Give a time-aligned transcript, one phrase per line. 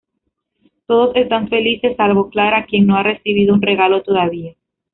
[0.87, 4.55] Todos están felices salvo Clara, quien no ha recibido un regalo todavía.